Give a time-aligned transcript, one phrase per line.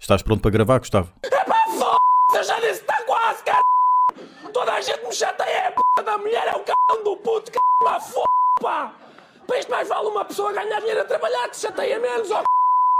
[0.00, 1.12] Estás pronto para gravar, Gustavo?
[2.32, 3.62] Eu já disse está quase, cara.
[4.52, 7.52] Toda a gente me chateia, é a p da mulher, é o c do puto,
[7.52, 8.14] c uma f
[8.62, 8.94] pá.
[9.46, 12.42] Para isto mais vale uma pessoa ganhar dinheiro a trabalhar que se chateia menos, ó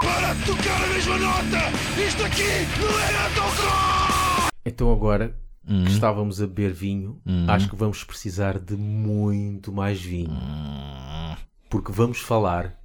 [0.02, 2.00] Para de tocar a mesma nota!
[2.06, 2.42] Isto aqui
[2.80, 4.50] não é autocross!
[4.64, 5.34] Então agora
[5.68, 5.84] Hum.
[5.84, 10.30] que estávamos a beber vinho, acho que vamos precisar de muito mais vinho.
[10.32, 11.36] Hum.
[11.68, 12.76] Porque vamos falar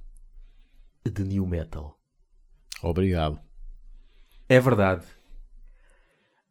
[1.04, 1.96] de new metal.
[2.82, 3.40] Obrigado.
[4.48, 5.04] É verdade.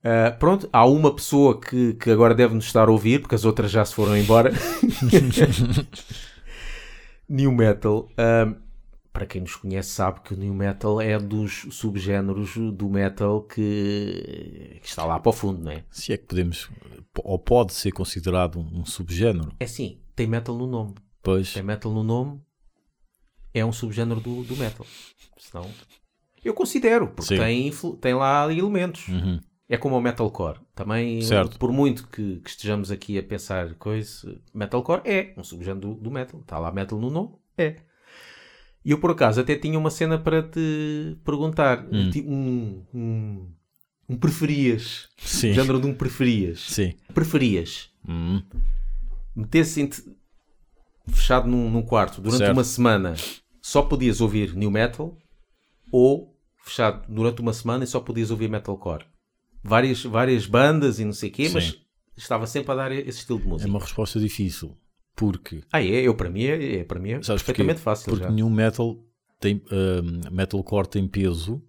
[0.03, 3.43] Ah, pronto, há uma pessoa que, que agora deve nos estar a ouvir, porque as
[3.43, 4.51] outras já se foram embora.
[7.27, 8.07] new metal.
[8.15, 8.55] ah,
[9.11, 14.77] para quem nos conhece sabe que o new metal é dos subgéneros do metal que,
[14.81, 15.85] que está lá para o fundo, não é?
[15.89, 16.69] Se é que podemos,
[17.23, 19.53] ou pode ser considerado um, um subgénero.
[19.57, 20.95] É sim, tem metal no nome.
[21.23, 22.41] Pois, Tem metal no nome,
[23.53, 24.85] é um subgénero do, do metal.
[25.37, 25.71] Senão,
[26.45, 27.41] eu considero, porque Sim.
[27.41, 29.07] tem, tem lá elementos.
[29.07, 29.39] Uhum.
[29.67, 30.59] É como o metalcore.
[30.75, 31.57] Também, Certo.
[31.57, 36.11] por muito que, que estejamos aqui a pensar coisa, metalcore é um subgénero do, do
[36.11, 36.39] metal.
[36.41, 37.29] Está lá metal no nome?
[37.57, 37.77] É.
[38.83, 41.83] E eu, por acaso, até tinha uma cena para te perguntar.
[41.91, 42.11] Hum.
[42.27, 43.51] Um, um,
[44.09, 45.09] um preferias.
[45.17, 45.51] sim.
[45.53, 46.59] Género de um preferias.
[46.59, 46.93] Sim.
[47.11, 48.43] Preferias Hum.
[49.35, 49.89] metesse
[51.07, 52.53] fechado num, num quarto durante Certo.
[52.53, 53.15] uma semana
[53.59, 55.17] só podias ouvir new metal
[55.91, 56.34] ou
[56.65, 59.05] fechado durante uma semana e só podias ouvir metalcore.
[59.63, 61.53] Várias, várias bandas e não sei o quê, Sim.
[61.53, 61.79] mas
[62.17, 63.69] estava sempre a dar esse estilo de É música.
[63.69, 64.75] uma resposta difícil.
[65.15, 66.01] Porque, Ah, é?
[66.01, 67.83] Eu, para mim, é, é- para mim é sabes perfeitamente porquê?
[67.83, 68.31] fácil Porque já.
[68.31, 68.99] nenhum metal
[69.39, 71.61] tem, hum, metalcore tem peso,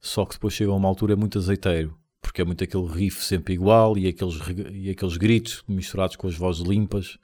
[0.00, 1.96] só que depois chega a uma altura é muito azeiteiro.
[2.20, 4.34] Porque é muito aquele riff sempre igual e aqueles,
[4.72, 7.16] e aqueles gritos misturados com as vozes limpas.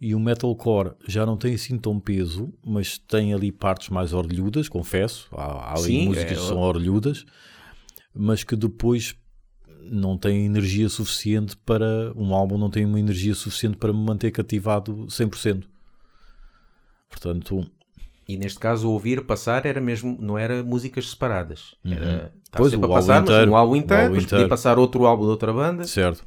[0.00, 4.68] E o metalcore já não tem assim tão peso, mas tem ali partes mais orelhudas,
[4.68, 5.28] confesso.
[5.32, 7.24] Há, há ali Sim, músicas é- que são orelhudas,
[8.14, 9.16] mas que depois
[9.90, 12.12] não tem energia suficiente para.
[12.16, 15.68] Um álbum não tem uma energia suficiente para me manter cativado 100%.
[17.08, 17.66] Portanto,
[18.28, 21.74] E neste caso, ouvir, passar, era mesmo, não era músicas separadas.
[21.90, 22.50] Era, estava Uhum.
[22.52, 24.48] Pois, sempre o a passar, álbum inteiro, um álbum inteiro, álbum depois podia inteiro.
[24.50, 25.84] passar outro álbum de outra banda.
[25.86, 26.26] certo.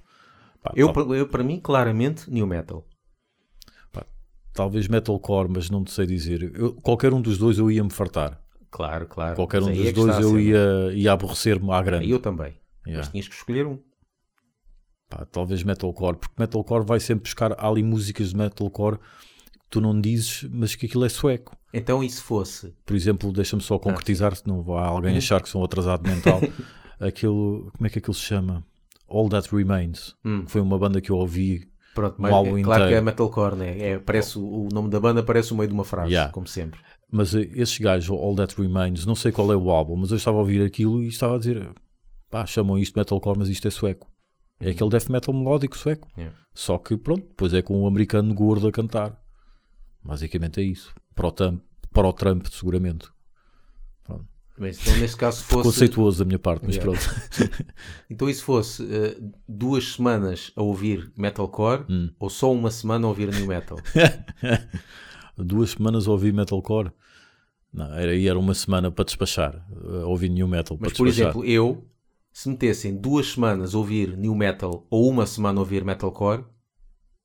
[0.64, 2.86] Pá, Eu, tal- eu, para mim, claramente, new metal.
[4.62, 6.52] Talvez metalcore, mas não te sei dizer.
[6.54, 8.40] Eu- qualquer um dos dois eu ia me fartar.
[8.70, 9.36] Claro, claro.
[9.36, 12.10] Qualquer Mas um dos é dois eu ia, ia aborrecer-me à grande.
[12.10, 12.54] Eu também.
[12.86, 13.00] Yeah.
[13.00, 13.80] Mas tinhas que escolher um.
[15.10, 19.82] Pá, talvez metalcore, porque metalcore vai sempre buscar há ali músicas de metalcore que tu
[19.82, 21.58] não dizes, mas que aquilo é sueco.
[21.74, 22.74] Então, e se fosse?
[22.86, 26.40] Por exemplo, deixa-me só concretizar, se não vai alguém achar que sou um atrasado mental.
[27.00, 28.64] aquilo, como é que aquilo se chama?
[29.08, 30.16] All That Remains.
[30.24, 30.46] Hum.
[30.48, 31.68] Foi uma banda que eu ouvi.
[31.94, 33.80] Pronto, Um mas álbum é, claro que é metalcore, né?
[33.80, 36.32] É, parece o, o nome da banda parece o meio de uma frase, Yeah.
[36.32, 36.80] como sempre.
[37.12, 40.18] Mas eh, esses gajos, All That Remains, não sei qual é o álbum, mas eu
[40.18, 41.70] estava a ouvir aquilo e estava a dizer:
[42.30, 44.10] pá, chamam isto de metalcore, mas isto é sueco.
[44.60, 46.08] É aquele death metal melódico sueco.
[46.18, 46.38] Yeah.
[46.54, 49.20] Só que pronto, depois é com um americano gordo a cantar.
[50.04, 50.94] Basicamente é isso.
[51.16, 53.08] Para o Trump, para o Trump seguramente.
[54.62, 55.64] Mas então, caso, se fosse.
[55.70, 56.92] Conceituoso da minha parte, mas Yeah.
[56.92, 57.66] pronto.
[58.12, 59.18] Então, e se fosse eh,
[59.50, 62.12] duas semanas a ouvir metalcore Hum.
[62.20, 63.80] ou só uma semana a ouvir new metal?
[65.36, 66.92] Duas semanas a ouvir metalcore.
[67.74, 69.66] Não, era, aí era uma semana para despachar.
[70.04, 71.30] A ouvir new metal Mas, para por despachar.
[71.32, 71.84] exemplo, eu,
[72.32, 76.44] se metessem duas semanas a ouvir new metal ou uma semana a ouvir metalcore,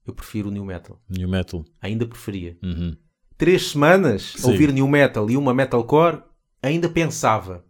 [0.07, 0.99] eu prefiro o new metal.
[1.11, 1.65] New metal.
[1.83, 2.57] Ainda preferia.
[2.63, 2.97] Uhum.
[3.37, 4.51] Três semanas a Sim.
[4.53, 6.23] ouvir new metal e uma metalcore,
[6.69, 7.65] ainda pensava.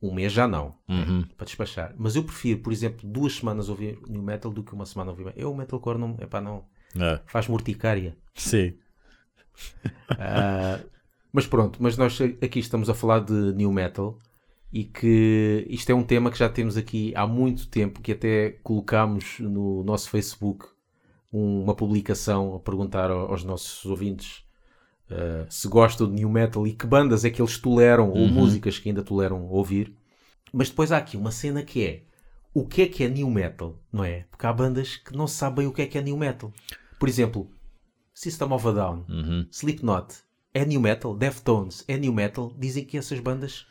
[0.00, 0.74] Um mês já não.
[0.88, 1.22] Uhum.
[1.36, 1.94] para despachar.
[1.96, 5.24] Mas eu prefiro, por exemplo, duas semanas ouvir new metal do que uma semana ouvir
[5.26, 5.40] metal.
[5.40, 6.64] Eu o metalcore não, epá, não
[6.96, 8.16] É, faz-me urticária.
[8.34, 8.74] sim.
[10.18, 10.80] Ah,
[11.32, 14.18] mas pronto, mas nós aqui estamos a falar de new metal
[14.72, 18.50] e que isto é um tema que já temos aqui há muito tempo, que até
[18.62, 20.66] colocámos no nosso Facebook
[21.32, 24.44] um- uma publicação a perguntar ao- aos nossos ouvintes
[25.14, 28.78] ah, se gostam de new metal e que bandas é que eles toleram ou músicas
[28.78, 29.94] que ainda toleram ouvir.
[30.52, 32.02] Mas depois há aqui uma cena que é
[32.54, 34.26] o que é que é new metal, não é?
[34.30, 36.52] Porque há bandas que não sabem o que é que é new metal.
[36.98, 37.50] Por exemplo,
[38.14, 39.46] System of a Down, Uhum.
[39.50, 40.14] Slipknot,
[40.52, 42.52] é new metal, Deftones é new metal.
[42.58, 43.66] Dizem que essas bandas,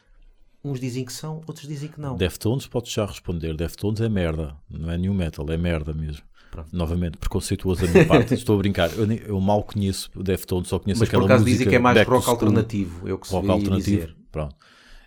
[0.63, 2.15] uns dizem que são, outros dizem que não.
[2.15, 3.55] Deftones, podes já responder.
[3.55, 4.57] Deftones é merda.
[4.67, 6.23] Não é new metal, é merda mesmo.
[6.51, 6.67] Pronto.
[6.73, 8.33] Novamente, preconceituoso da minha parte.
[8.35, 8.91] Estou a brincar.
[8.91, 11.75] Eu, eu mal conheço o Deftones, só conheço Mas por aquela acaso música dizem que
[11.75, 14.01] é mais rock alternativo, eu que Rock alternativo.
[14.01, 14.15] dizer.
[14.29, 14.55] Pronto.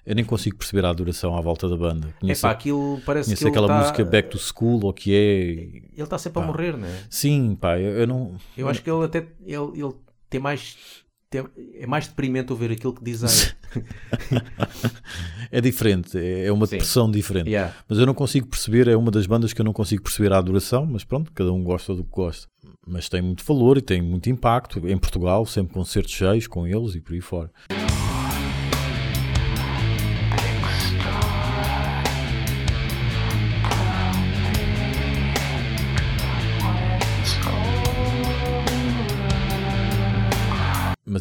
[0.07, 2.09] Eu nem consigo perceber a adoração à volta da banda.
[2.09, 3.79] É Conheço, pá, aquilo parece conheço que aquela está...
[3.79, 5.21] música Back to School, ou que é.
[5.21, 6.99] Ele está sempre a morrer, não é?
[7.09, 8.35] Sim, pá, eu, eu não.
[8.57, 9.95] Eu acho que ele até ele, ele
[10.29, 11.04] tem mais
[11.39, 13.29] é mais deprimente ouvir aquilo que dizem.
[15.51, 16.73] É diferente, é é uma Sim.
[16.73, 17.49] depressão diferente.
[17.49, 17.73] Yeah.
[17.89, 20.39] Mas eu não consigo perceber, é uma das bandas que eu não consigo perceber a
[20.39, 22.49] adoração, mas pronto, cada um gosta do que gosta.
[22.87, 24.87] Mas tem muito valor e tem muito impacto.
[24.87, 27.51] Em Portugal, sempre concertos cheios com eles e por aí fora.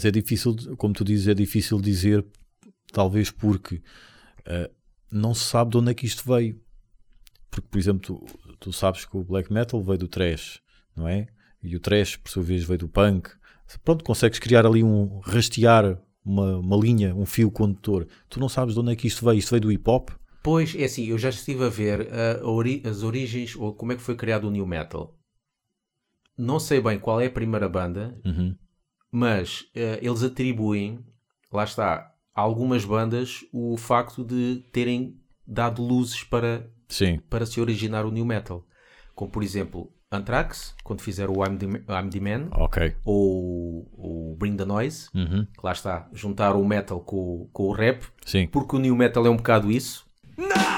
[0.04, 2.26] Mas é difícil, como tu dizes, é difícil dizer,
[2.92, 3.82] talvez porque
[4.46, 4.70] eh,
[5.10, 6.60] não se sabe de onde é que isto veio.
[7.50, 10.60] Porque, por exemplo, tu, tu sabes que o black metal veio do thrash,
[10.94, 11.28] não é?
[11.64, 13.30] E o thrash, por sua vez, veio do punk.
[13.86, 18.06] Pronto, consegues criar ali um, rastear uma, uma linha, um fio condutor.
[18.28, 19.40] Tu não sabes de onde é que isto veio.
[19.40, 20.10] Isto veio do hip hop?
[20.44, 23.94] Pois, é assim, eu já estive a ver ah, a ori- as origens, ou como
[23.94, 25.18] é que foi criado o New Metal.
[26.38, 28.54] Não sei bem qual é a primeira banda, Uhum.
[29.16, 31.00] Mas ah, eles atribuem,
[31.52, 35.16] lá está, a algumas bandas o facto de terem
[35.46, 38.66] dado luzes para, Sim, para se originar o New Metal.
[39.14, 42.96] Como, por exemplo, Anthrax, quando fizeram o I'm the, I'm the Man, ok.
[43.06, 45.46] ou o Bring the Noise, Uhum.
[45.46, 48.48] que lá está, juntar o metal com, o- com o rap, Sim.
[48.48, 50.06] porque o New Metal é um bocado isso.
[50.38, 50.73] Now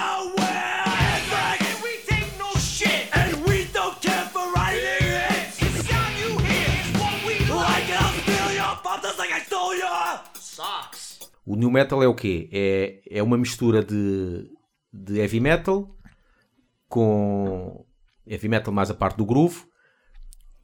[10.55, 11.19] socks.
[11.45, 12.49] O new metal é o quê?
[12.51, 14.49] É, é uma mistura de,
[14.91, 15.95] de heavy metal
[16.87, 17.85] com
[18.25, 19.63] heavy metal mais a parte do groove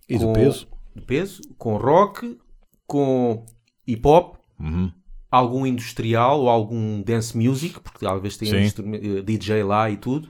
[0.10, 0.68] E do com- peso?
[0.96, 2.38] do peso, com rock,
[2.86, 3.46] com
[3.88, 4.92] hip hop, Uhum.
[5.30, 10.30] algum industrial ou algum dance music, porque vezes tem um DJ lá e tudo.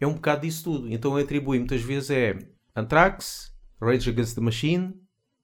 [0.00, 0.92] É um bocado disso tudo.
[0.92, 2.36] Então eu atribuo muitas vezes é
[2.74, 4.94] Anthrax, Rage Against the Machine,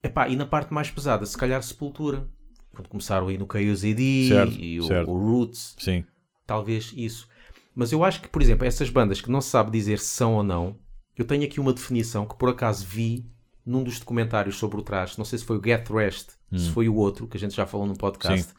[0.03, 2.29] epá, e na parte mais pesada, se calhar Sepultura.
[2.73, 5.11] Quando começaram aí no KOZD Certo, e o, certo.
[5.11, 6.05] o Roots, Sim.
[6.47, 7.29] talvez isso.
[7.75, 10.35] Mas eu acho que, por exemplo, essas bandas que não se sabe dizer se são
[10.35, 10.77] ou não,
[11.17, 13.25] eu tenho aqui uma definição que por acaso vi
[13.65, 16.89] num dos documentários sobre o trash, não sei se foi o Get Thrashed, se foi
[16.89, 18.55] o outro, que a gente já falou no podcast, Sim.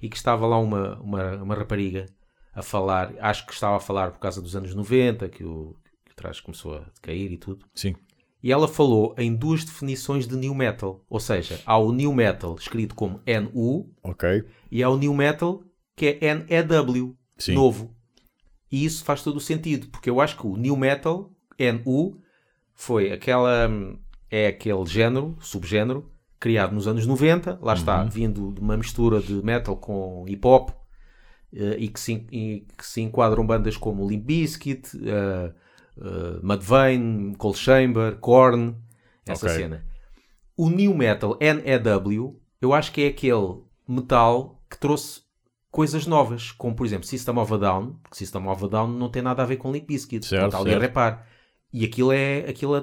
[0.00, 2.06] e que estava lá uma, uma, uma rapariga
[2.54, 6.12] a falar, acho que estava a falar por causa dos anos 90, que o, que
[6.12, 7.66] o trash começou a cair e tudo.
[7.74, 7.94] Sim.
[8.44, 12.54] E ela falou em duas definições de new metal, ou seja, há o new metal
[12.56, 14.44] escrito como NU Ok.
[14.70, 15.62] e há o new metal
[15.96, 17.54] que é NEW, Sim.
[17.54, 17.96] novo.
[18.70, 22.20] E isso faz todo o sentido, porque eu acho que o new metal, NU,
[22.74, 23.98] foi aquela hum,
[24.30, 29.42] é aquele género, subgénero criado nos anos 90, lá está, vindo de uma mistura de
[29.42, 30.68] metal com hip hop
[31.50, 35.54] eh, e, que se, e que se enquadram bandas como Limp Bizkit, uh,
[36.42, 38.76] Mudvayne, Cold Chamber, Korn,
[39.26, 39.56] essa Ok.
[39.58, 39.84] cena.
[40.56, 45.22] O new metal NEW, eu acho que é aquele metal que trouxe
[45.70, 49.08] coisas novas, como por exemplo System of a Down, porque System of a Down não
[49.08, 50.76] tem nada a ver com Limp Bizkit, Certo, ali certo.
[50.76, 51.26] a repar.
[51.72, 52.76] E aquilo é aquilo,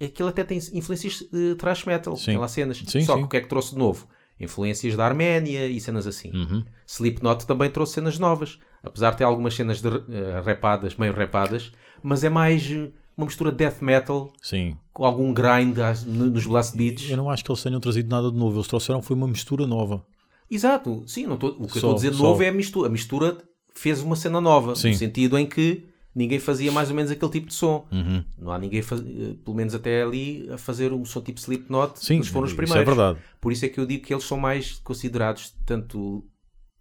[0.00, 2.26] aquilo até tem influências de thrash metal, Sim.
[2.26, 2.78] tem lá cenas.
[2.86, 3.18] Sim, Só sim.
[3.20, 4.06] que o que é que trouxe de novo?
[4.38, 6.30] Influências da Arménia e cenas assim.
[6.32, 6.64] Uhum.
[6.86, 11.72] Slipknot também trouxe cenas novas, apesar de ter algumas cenas de, eh, rapadas, meio rapadas,
[12.02, 14.76] mas é mais eh, uma mistura de death metal Sim.
[14.92, 15.76] com algum grind
[16.06, 17.08] nos blast beats.
[17.10, 18.56] Eu não acho que eles tenham trazido nada de novo.
[18.56, 20.04] Eles trouxeram foi uma mistura nova.
[20.50, 22.52] Exato, sim, não tô- o que eu Só- estou a dizer só- novo é a
[22.52, 22.88] mistura.
[22.88, 23.38] A mistura
[23.74, 24.90] fez uma cena nova, Sim.
[24.90, 27.86] no sentido em que ninguém fazia mais ou menos aquele tipo de som.
[27.90, 28.22] Uhum.
[28.38, 32.04] Não há ninguém, faz- eh, pelo menos até ali, a fazer um som tipo Slipknot.
[32.04, 32.82] Sim, eles foram os isso primeiros.
[32.82, 33.18] é verdade.
[33.40, 36.22] Por isso é que eu digo que eles são mais considerados, tanto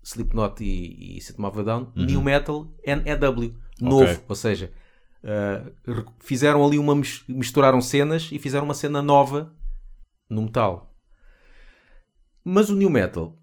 [0.04, 4.04] Slipknot e, e System of a Down, New Metal NEW, novo.
[4.04, 4.12] Uhum.
[4.12, 4.20] Ok.
[4.28, 4.72] Ou seja,
[5.24, 6.96] uh, fizeram ali uma.
[6.96, 9.54] mis- misturaram cenas e fizeram uma cena nova
[10.30, 10.94] no metal.
[12.44, 13.38] Mas o New Metal,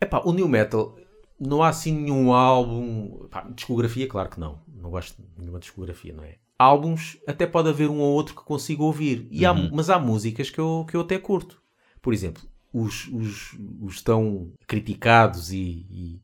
[0.00, 0.96] epá, o New Metal
[1.40, 3.26] não há assim nenhum álbum.
[3.30, 4.60] Pá, discografia, claro que não.
[4.68, 6.36] Não gosto de nenhuma discografia, não é?
[6.58, 9.26] Álbuns, até pode haver um ou outro que consiga ouvir.
[9.30, 11.60] E há- mas há músicas que eu, que eu até curto.
[12.00, 16.20] Por exemplo, os, os, os tão criticados e, e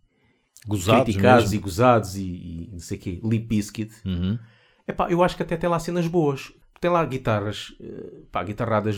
[0.66, 1.56] Gozados criticados mesmo.
[1.56, 3.92] e gozados e, e não sei o quê, Limp Bizkit.
[4.04, 4.38] Uhum.
[4.86, 6.52] Epá, eu acho que até tem lá cenas boas.
[6.80, 8.96] Tem lá guitarras, eh, pá, guitarradas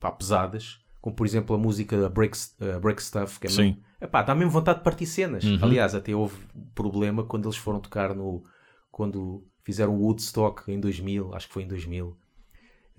[0.00, 3.62] pá, pesadas, como por exemplo a música Break, eh, Break Stuff, que é Sim.
[3.62, 5.44] mesmo, epá, dá mesmo vontade de partir cenas.
[5.44, 5.58] Uhum.
[5.62, 6.36] Aliás, até houve
[6.74, 8.42] problema quando eles foram tocar no.
[8.90, 12.16] quando fizeram o Woodstock em 2000, acho que foi em 2000.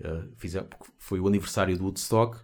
[0.00, 2.38] eh, fizeram, foi o aniversário do Woodstock.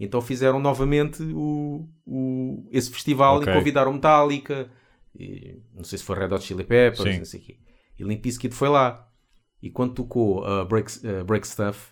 [0.00, 3.52] Então fizeram novamente o, o- esse festival Ok.
[3.52, 4.70] e convidaram Metallica,
[5.18, 7.18] e não sei se foi Red Hot Chili Peppers, Sim.
[7.18, 7.58] não sei o quê.
[7.98, 9.06] E Limp Bizkit foi lá.
[9.62, 11.88] E quando tocou a Break, uh, Break Stuff,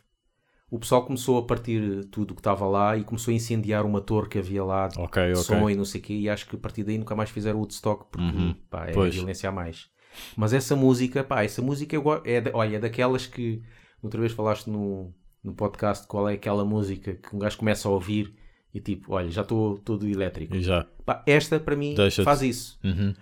[0.70, 4.28] o pessoal começou a partir tudo que estava lá e começou a incendiar uma torre
[4.28, 5.36] que havia lá de Ok, ok.
[5.36, 7.58] som e não sei o quê, e acho que a partir daí nunca mais fizeram
[7.58, 8.94] o Woodstock porque pá, é Uhum.
[8.94, 9.14] Pois.
[9.14, 9.88] violência a mais.
[10.36, 13.62] Mas essa música, pá, essa música é, da- olha, é daquelas que
[14.02, 17.90] outra vez falaste no, no podcast qual é aquela música que um gajo começa a
[17.90, 18.34] ouvir
[18.72, 20.58] e tipo, olha, já estou todo elétrico.
[20.60, 20.86] Já.
[21.04, 22.24] Pá, esta para mim Deixa-te.
[22.24, 22.78] faz isso.
[22.84, 23.12] Uhum.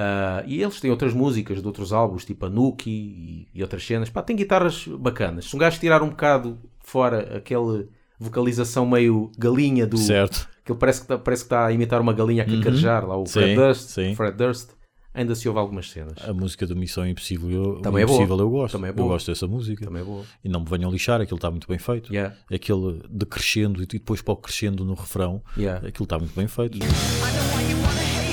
[0.00, 3.84] Ah, e eles têm outras músicas de outros álbuns, tipo a Nuki e, e outras
[3.84, 4.08] cenas.
[4.08, 5.46] Pá, tem guitarras bacanas.
[5.46, 7.84] Se um gajo tirar um bocado fora aquela
[8.16, 9.96] vocalização meio galinha do.
[9.98, 10.48] Certo.
[10.64, 13.16] Que ele parece que está parece que tá a imitar uma galinha a cacarejar, lá
[13.16, 13.26] o Uhum.
[13.26, 13.88] Sim, Fred Durst.
[13.88, 14.14] sim.
[14.14, 14.68] Fred Durst.
[15.14, 16.14] Ainda se ouve algumas cenas.
[16.22, 18.18] A música do Missão Impossível, eu, Também é o boa.
[18.18, 18.72] Impossível eu gosto.
[18.74, 19.08] Também é eu boa.
[19.08, 19.84] gosto dessa música.
[19.84, 20.24] Também é boa.
[20.44, 22.12] E não me venham lixar, aquilo está muito bem feito.
[22.14, 22.36] Yeah.
[22.52, 25.88] Aquele decrescendo e depois para o crescendo no refrão, Yeah.
[25.88, 26.78] aquilo está muito bem feito.
[26.78, 28.27] I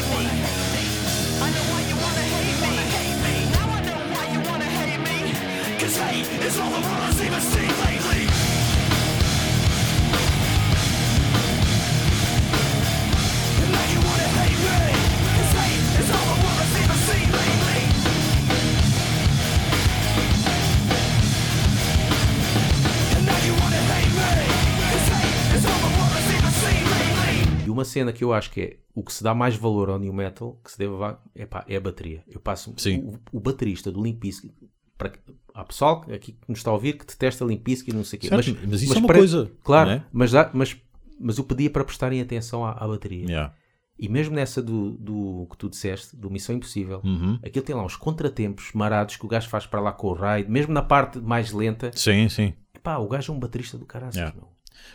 [27.95, 30.59] cena que eu acho que é o que se dá mais valor ao New Metal,
[30.63, 32.23] que se deve a- é, pá, é a bateria.
[32.27, 32.99] Eu passo Sim.
[33.31, 34.53] O, o baterista do Limp Bizkit,
[34.97, 35.11] para,
[35.53, 38.17] há pessoal aqui que nos está a ouvir que detesta Limp Bizkit e não sei
[38.17, 38.27] o quê.
[38.29, 40.05] Certo, mas isso é uma pare- coisa, Claro, é?
[40.11, 40.75] mas, dá- mas,
[41.19, 43.25] mas eu pedia para prestarem atenção à, à bateria.
[43.25, 43.53] Yeah.
[43.97, 47.39] E mesmo nessa do, do que tu disseste, do Missão Impossível, Uhum.
[47.43, 50.49] aquilo tem lá uns contratempos marados que o gajo faz para lá com o ride,
[50.51, 51.91] mesmo na parte mais lenta.
[51.95, 52.53] Sim, sim.
[52.83, 54.35] Pá, o gajo é um baterista do caraças, Yeah.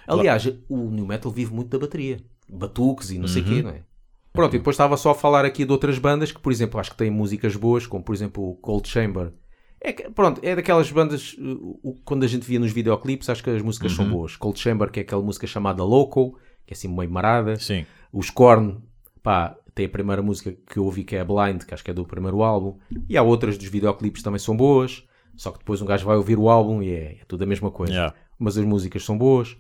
[0.07, 2.19] Aliás, o New Metal vive muito da bateria.
[2.53, 3.51] Batuques e não sei o Uhum.
[3.55, 3.83] quê, não é?
[4.33, 6.91] Pronto, e depois estava só a falar aqui de outras bandas que, por exemplo, acho
[6.93, 9.33] que têm músicas boas, como por exemplo o Cold Chamber.
[9.81, 13.51] É que, pronto, é daquelas bandas, uh, quando a gente via nos videoclipes, acho que
[13.51, 13.97] as músicas Uhum.
[13.97, 14.37] são boas.
[14.37, 17.57] Cold Chamber, que é aquela música chamada Loco, que é assim meio marada.
[17.57, 17.85] Sim.
[18.13, 18.79] Os Korn,
[19.23, 21.91] pá, tem a primeira música que eu ouvi que é a Blind, que acho que
[21.91, 22.79] é do primeiro álbum.
[23.09, 25.03] E há outras dos videoclipes que também são boas.
[25.37, 27.71] Só que depois um gajo vai ouvir o álbum e é, é tudo a mesma
[27.71, 27.93] coisa.
[27.93, 28.15] Yeah.
[28.39, 29.57] Mas as músicas são boas.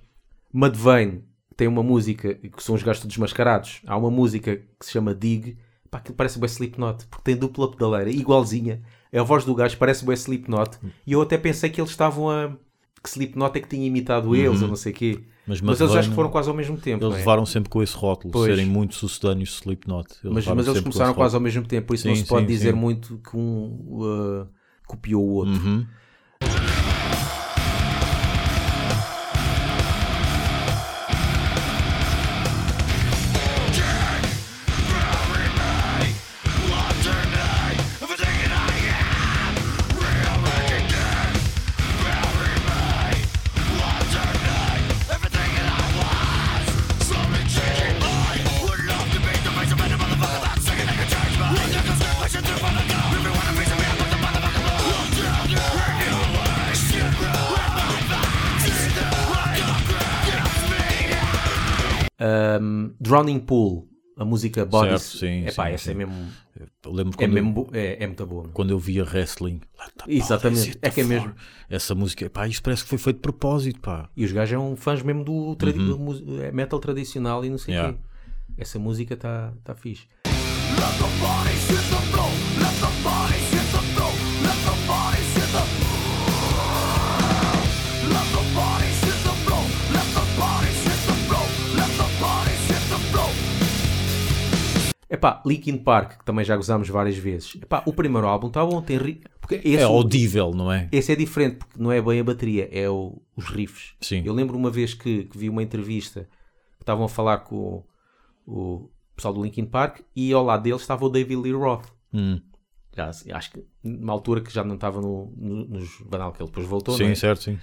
[0.52, 1.24] Mudvayne
[1.60, 3.82] tem uma música que são os gajos todos mascarados.
[3.86, 5.58] Há uma música que se chama Dig.
[5.90, 8.80] Pá, aquilo parece o Slipknot, porque tem dupla pedaleira, igualzinha.
[9.12, 10.78] É a voz do gajo, parece o Slipknot.
[11.06, 12.56] E eu até pensei que eles estavam a.
[13.02, 15.20] que Slipknot é que tinha imitado eles, ou não sei o quê.
[15.46, 17.04] Mas Mas, eles acho que foram quase ao mesmo tempo.
[17.04, 17.18] Eles não é?
[17.18, 18.46] levaram sempre com esse rótulo, Pois.
[18.46, 20.08] serem muito sucedâneos de Slipknot.
[20.08, 22.14] mas, levaram mas sempre eles com começaram esse quase ao mesmo tempo, por isso não
[22.14, 22.78] Sim, se pode sim, dizer sim.
[22.78, 24.48] muito que um uh,
[24.86, 25.52] copiou o outro.
[25.52, 25.86] Uhum.
[63.22, 63.86] Drowning Pool,
[64.16, 65.02] a música Bodies.
[65.02, 65.90] Certo, sim, Epá, sim, essa sim.
[65.90, 66.28] é mesmo.
[66.84, 68.48] Eu lembro É, quando, mesmo eu, bo- é, é muito boa.
[68.52, 69.60] quando eu via wrestling.
[70.06, 71.32] Exatamente, é que é mesmo.
[71.68, 74.08] Essa música, pá, isto parece que foi feito de propósito, pá.
[74.16, 77.74] E os gajos são fãs mesmo do, tradi- do é metal tradicional e não sei
[77.74, 77.82] o Uhum.
[77.84, 77.98] Yeah.
[77.98, 78.04] quê.
[78.58, 80.06] Essa música está tá fixe.
[80.26, 82.16] Let the bodies hit the
[95.10, 97.56] Epá, Linkin Park, que também já gozámos várias vezes.
[97.60, 99.20] Epá, o primeiro álbum está bom, tem ri...
[99.40, 100.88] porque esse, É audível, não é?
[100.92, 103.94] esse é diferente, porque não é bem a bateria, é o- os riffs.
[104.00, 104.22] Sim.
[104.24, 106.28] Eu lembro uma vez que, que vi uma entrevista
[106.76, 107.84] que estavam a falar com
[108.46, 108.52] o,
[108.84, 111.86] o pessoal do Linkin Park e ao lado deles estava o David Lee Roth.
[112.14, 112.40] Hum.
[112.96, 116.48] Já, acho que numa altura que já não estava no, no- nos Banal, que ele
[116.50, 117.14] depois voltou, Sim, é?
[117.16, 117.58] certo, sim.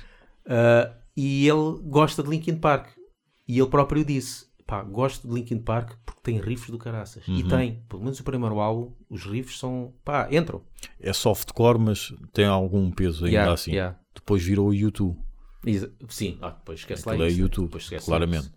[0.45, 2.89] Uh, e ele gosta de Linkin Park.
[3.47, 7.23] E ele próprio disse: pá, gosto de Linkin Park porque tem riffs do caraças.
[7.27, 7.47] E Uhum.
[7.47, 10.61] tem, pelo menos o primeiro álbum, os riffs são, pá, entram.
[10.99, 13.71] É softcore, mas tem algum peso ainda Yeah, assim.
[13.71, 13.97] yeah.
[14.13, 15.17] Depois virou o YouTube.
[16.09, 17.39] Sim, ah, depois esquece lá Aquilo é isso?
[17.41, 18.41] YouTube, lá claramente.
[18.43, 18.53] isso.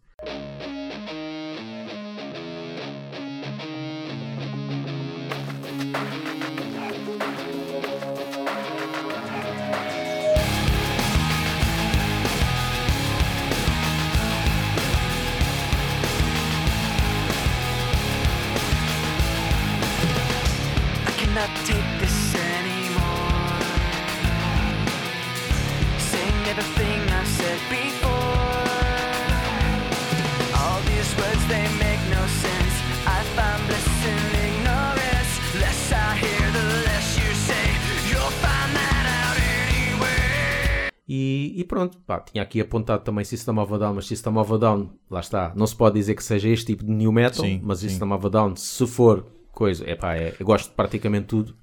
[41.12, 44.52] E, e pronto, pá, tinha aqui apontado também System of a Down, mas System of
[44.55, 47.45] a Down, lá está, não se pode dizer que seja este tipo de new metal,
[47.45, 47.88] Sim, mas sim.
[47.88, 51.57] System of a Down, se for coisa, é pá, é, eu gosto de praticamente tudo.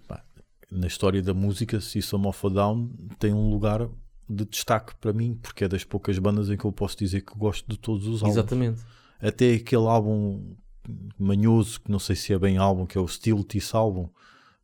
[0.70, 3.88] Na história da música, System of a Down tem um lugar
[4.30, 7.34] de destaque para mim, porque é das poucas bandas em que eu posso dizer que
[7.38, 8.38] gosto de todos os álbuns.
[8.38, 8.82] Exatamente.
[9.22, 10.58] Até aquele álbum
[11.18, 14.08] manhoso, que não sei se é bem álbum, que é o Steel Tease Album,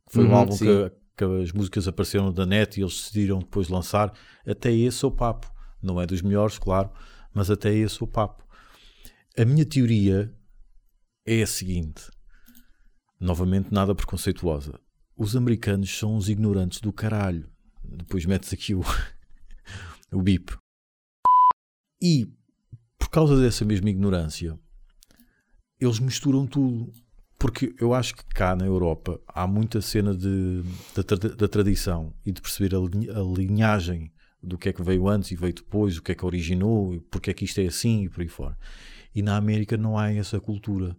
[0.06, 0.66] que foi um Uhum, álbum sim.
[0.66, 4.12] que, que as músicas apareceram da net e eles decidiram depois lançar.
[4.46, 5.52] Até esse é o papo.
[5.82, 6.90] Não é dos melhores, claro,
[7.32, 8.44] mas até esse é o papo.
[9.36, 10.32] A minha teoria
[11.26, 12.10] é a seguinte:
[13.18, 14.80] novamente, nada preconceituosa.
[15.16, 17.48] Os americanos são uns ignorantes do caralho.
[17.82, 18.82] Depois metes aqui o,
[20.12, 20.56] o bip.
[22.02, 22.26] E
[22.98, 24.58] por causa dessa mesma ignorância,
[25.80, 26.92] eles misturam tudo.
[27.44, 30.62] Porque eu acho que cá na Europa há muita cena de,
[30.96, 34.10] da, tra- da tradição e de perceber a, a linhagem
[34.42, 37.30] do que é que veio antes e veio depois, o que é que originou, porque
[37.30, 38.56] é que isto é assim e por aí fora.
[39.14, 40.96] E na América não há essa cultura.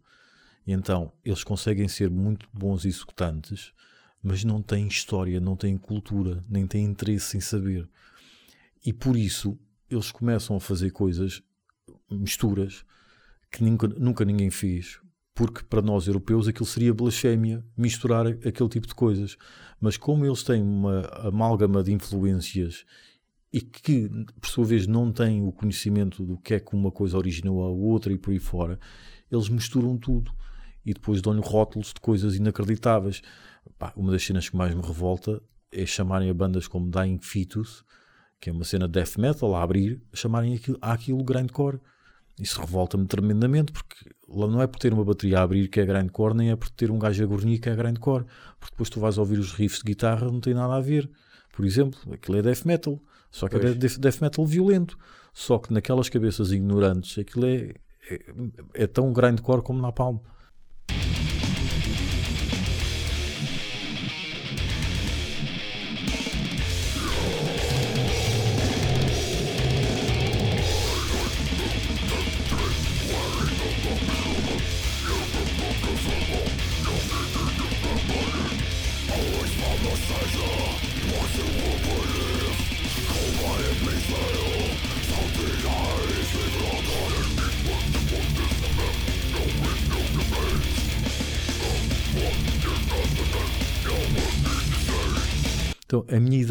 [0.67, 3.73] E então eles conseguem ser muito bons executantes,
[4.21, 7.89] mas não têm história, não têm cultura, nem têm interesse em saber.
[8.85, 9.57] E por isso
[9.89, 11.41] eles começam a fazer coisas,
[12.07, 12.85] misturas,
[13.51, 15.03] que nunca, nunca ninguém fez.
[15.35, 19.37] Porque para nós europeus aquilo seria blasfémia misturar aquele tipo de coisas.
[19.79, 22.85] Mas como eles têm uma amálgama de influências
[23.51, 27.17] e que, por sua vez, não têm o conhecimento do que é que uma coisa
[27.17, 28.79] originou a outra e por aí fora,
[29.31, 30.31] eles misturam tudo
[30.85, 33.21] e depois dão-lhe rótulos de coisas inacreditáveis.
[33.77, 37.83] Pá, uma das cenas que mais me revolta é chamarem a bandas como Dying Fetus,
[38.39, 41.79] que é uma cena death metal a abrir, chamarem aquilo, aquilo grindcore.
[42.39, 43.95] Isso revolta-me tremendamente, porque
[44.27, 46.69] lá não é por ter uma bateria a abrir que é grindcore, nem é por
[46.69, 48.25] ter um gajo a gornir que é grindcore.
[48.59, 51.09] Porque depois tu vais ouvir os riffs de guitarra, não tem nada a ver.
[51.53, 53.75] Por exemplo, aquilo é death metal, só que é Pois.
[53.77, 54.97] death, death metal violento.
[55.33, 57.73] Só que naquelas cabeças ignorantes, aquilo é,
[58.09, 58.19] é,
[58.73, 59.91] é tão grindcore como na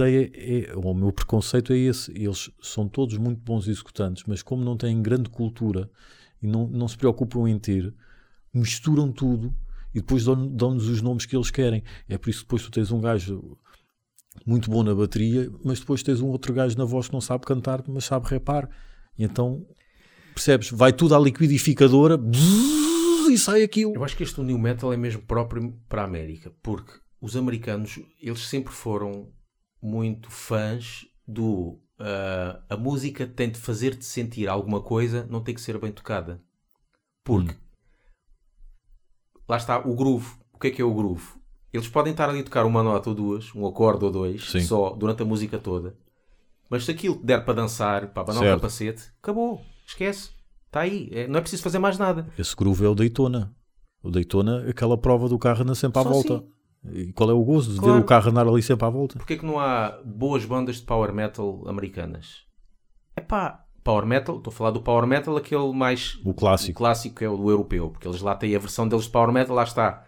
[0.09, 2.11] ideia, é, ou o meu preconceito é esse.
[2.13, 5.91] Eles são todos muito bons executantes, mas como não têm grande cultura
[6.43, 7.95] e não, não se preocupam em ter,
[8.53, 9.55] misturam tudo
[9.95, 11.83] e depois dão- dão-nos os nomes que eles querem.
[12.09, 13.57] É por isso que depois tu tens um gajo
[14.45, 17.45] muito bom na bateria, mas depois tens um outro gajo na voz que não sabe
[17.45, 18.69] cantar, mas sabe repar.
[19.17, 19.65] E então,
[20.35, 20.71] percebes?
[20.71, 23.95] Vai tudo à liquidificadora bzzz, e sai aquilo.
[23.95, 27.99] Eu acho que este new metal é mesmo próprio para a América, porque os americanos,
[28.21, 29.29] eles sempre foram
[29.85, 35.61] muito fãs do ah, a música tem de fazer-te sentir alguma coisa, não tem que
[35.61, 36.41] ser bem tocada.
[37.23, 37.55] Porque
[39.49, 40.33] lá está o groove.
[40.53, 41.27] O que é que é o groove?
[41.73, 44.61] Eles podem estar ali a tocar uma nota ou duas, um acorde ou dois, Sim.
[44.61, 45.97] só durante a música toda.
[46.71, 49.61] Mas se aquilo der para dançar, para abanar o capacete, acabou.
[49.87, 50.31] Esquece.
[50.67, 51.09] Está aí.
[51.13, 52.33] É- não é preciso fazer mais nada.
[52.39, 53.55] Esse groove é o Daytona.
[54.03, 56.37] O Daytona, aquela prova do carro anda sempre à Só volta.
[56.37, 56.49] assim.
[56.93, 57.95] E qual é o gozo de Claro.
[57.95, 59.17] ver o carro andar ali sempre à volta?
[59.17, 62.43] Porquê que não há boas bandas de power metal americanas?
[63.17, 66.19] É pá, power metal, estou a falar do power metal, aquele mais.
[66.25, 66.73] O clássico.
[66.73, 69.11] O clássico que é o do europeu, porque eles lá têm a versão deles de
[69.11, 70.05] power metal, lá está.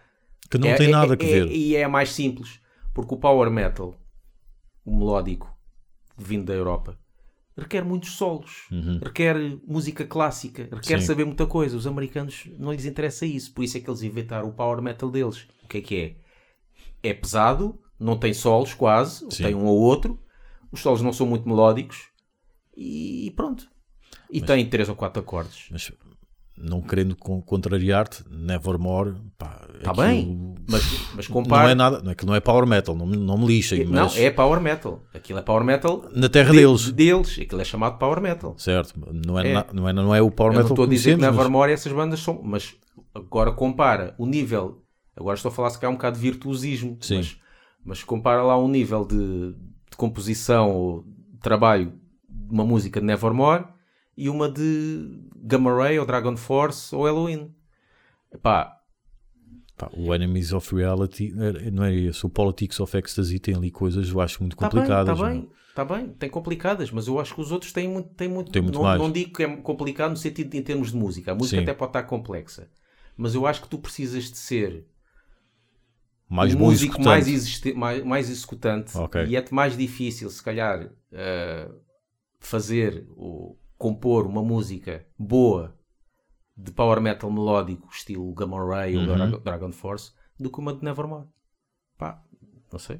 [0.49, 1.51] Que não É- tem é- nada é- a é- ver.
[1.51, 2.59] E é a mais simples,
[2.93, 3.95] porque o power metal,
[4.85, 5.51] o melódico,
[6.17, 6.97] vindo da Europa,
[7.57, 8.67] requer muitos solos,
[9.03, 9.35] requer
[9.67, 11.05] música clássica, requer Sim.
[11.07, 11.75] saber muita coisa.
[11.75, 15.09] Os americanos não lhes interessa isso, por isso é que eles inventaram o power metal
[15.09, 15.47] deles.
[15.63, 16.26] O que é que é?
[17.07, 19.43] É pesado, não tem solos quase, Sim.
[19.43, 20.19] tem um ou outro,
[20.71, 22.09] os solos não são muito melódicos
[22.75, 23.67] e pronto.
[24.29, 25.67] E tem três ou quatro acordes.
[25.71, 25.91] Mas
[26.57, 30.83] não querendo con- contrariar-te, Nevermore, pá, Está aquilo Tá bem, mas,
[31.15, 31.71] mas Não compara.
[31.71, 34.05] é nada, não é que não é power metal, não, me- não me lixem, Não,
[34.05, 35.03] mas é power metal.
[35.13, 37.37] Aquilo é power metal na terra de- deles, deles.
[37.39, 38.55] Aquilo é chamado power metal.
[38.57, 38.93] certo?
[39.25, 39.53] Não é, É.
[39.53, 41.35] na- não é, não é o power Eu não metal estou a dizer que conhecemos,
[41.35, 42.75] mas- Nevermore essas bandas são, mas
[43.15, 44.83] agora compara o nível.
[45.17, 47.17] Agora estou a falar se calhar um bocado de virtuosismo, Sim.
[47.17, 47.37] mas,
[47.83, 49.53] mas compara lá um nível de,
[49.89, 51.93] de composição ou de trabalho
[52.29, 53.65] de uma música de Nevermore
[54.15, 57.53] e uma de Gamma Ray ou Dragon Force ou Halloween.
[58.31, 58.73] Epá,
[59.77, 63.69] Pá, o Enemies of Reality, era- não é esse, o Politics of Ecstasy tem ali
[63.69, 65.17] coisas, eu acho, muito Está Tá bem, complicadas.
[65.19, 65.33] está não é?
[65.33, 68.51] bem, está bem, tem complicadas, mas eu acho que os outros têm muito, têm muito,
[68.51, 68.99] Tem muito não, mais.
[68.99, 71.63] não digo que é complicado no sentido de, em termos de música, a música Sim.
[71.63, 72.67] até pode estar complexa,
[73.15, 74.87] mas eu acho que tu precisas de ser
[76.29, 77.07] Mais bom músico executante.
[77.07, 79.25] mais, existe- mais, mais executante Ok.
[79.25, 81.71] e é-te mais difícil, se calhar, eh,
[82.39, 85.73] fazer ou compor uma música boa
[86.55, 89.15] de power metal melódico, estilo Gamma Ray ou Uhum.
[89.15, 91.27] Dra- Dragon Force, do que uma de Nevermore.
[91.97, 92.21] Pá,
[92.71, 92.99] não sei.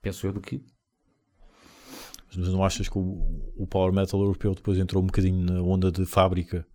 [0.00, 0.64] Penso eu do que.
[2.36, 5.90] Mas não achas que o, o power metal europeu depois entrou um bocadinho na onda
[5.92, 6.66] de fábrica?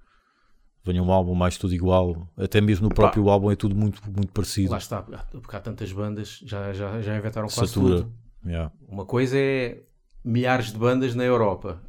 [0.88, 4.32] Venha um álbum mais tudo igual, até mesmo no próprio álbum é tudo muito, muito
[4.32, 4.72] parecido.
[4.72, 7.96] Lá está, porque há tantas bandas, já, já, já inventaram quase Satura.
[8.04, 8.14] tudo.
[8.46, 8.72] Yeah.
[8.88, 9.82] Uma coisa é
[10.24, 11.82] milhares de bandas na Europa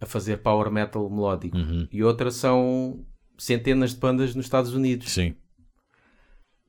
[0.00, 1.86] a fazer power metal melódico Uhum.
[1.92, 3.04] e outra são
[3.38, 5.10] centenas de bandas nos Estados Unidos.
[5.12, 5.34] Sim,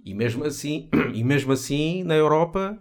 [0.03, 2.77] E mesmo assim, e mesmo assim na Europa,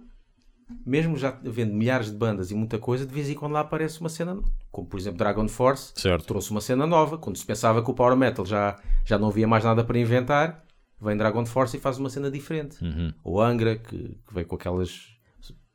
[0.84, 4.00] mesmo já havendo milhares de bandas e muita coisa, de vez em quando lá aparece
[4.00, 6.26] uma cena, como por exemplo Dragon Force, certo.
[6.26, 7.18] trouxe uma cena nova.
[7.18, 10.64] Quando se pensava que o Power Metal já, já não havia mais nada para inventar,
[11.00, 12.82] vem Dragon Force e faz uma cena diferente.
[12.84, 13.12] Uhum.
[13.22, 15.12] Ou Angra, que, que veio com aquelas.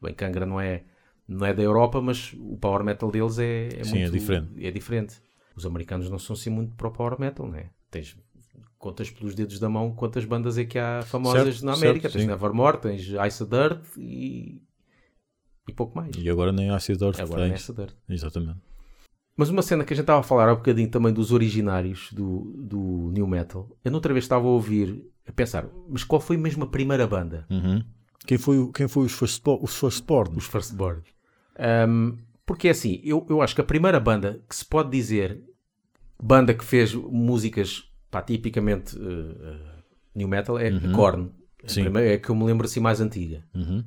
[0.01, 0.83] Bem que Angra não é,
[1.27, 4.65] não é da Europa, mas o Power Metal deles é, é Sim, é muito- diferente.
[4.65, 5.15] É diferente.
[5.55, 7.69] Os americanos não são assim muito para o Power Metal, não é?
[7.91, 8.15] Tens.
[8.77, 12.03] Contas pelos dedos da mão quantas bandas é que há famosas Certo, na América.
[12.03, 12.27] certo, tens sim.
[12.29, 14.61] Nevermore, tens Ice Dirt e,
[15.69, 16.11] e pouco mais.
[16.17, 17.93] E agora nem Acid Earth Agora nessa Dirt.
[18.09, 18.59] Exatamente.
[19.37, 22.11] Mas uma cena que a gente estava a falar há um bocadinho também dos originários
[22.11, 26.35] do, do New Metal, eu noutra vez estava a ouvir, a pensar, mas qual foi
[26.35, 27.45] mesmo a primeira banda?
[27.49, 27.81] Uhum.
[28.25, 29.63] Quem, foi, quem foi os Firstborn?
[29.63, 30.35] Os Firstborn?
[30.37, 31.01] Os Firstborn.
[31.87, 35.41] Um, porque é assim, eu, eu acho que a primeira banda que se pode dizer,
[36.21, 39.59] banda que fez músicas pá, tipicamente uh, uh,
[40.15, 41.31] New Metal, é a Korn.
[41.63, 41.83] A Sim.
[41.83, 43.43] primeira- é a que eu me lembro assim mais antiga.
[43.53, 43.83] Uhum.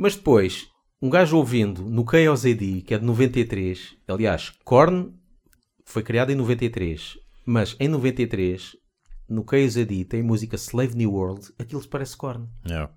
[0.00, 0.66] Mas depois,
[1.02, 2.40] um gajo ouvindo no Chaos
[2.86, 5.12] que é de 93, aliás, Korn
[5.84, 8.78] foi criado em 93, mas em 93,
[9.28, 9.74] no Chaos
[10.08, 12.48] tem música Slave New World, aquilo parece Korn.
[12.66, 12.90] Yeah.